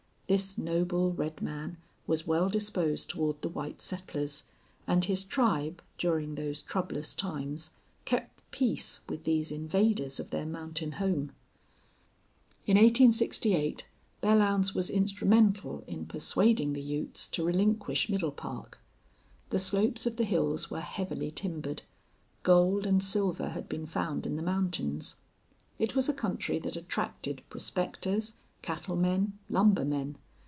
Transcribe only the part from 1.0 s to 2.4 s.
red man was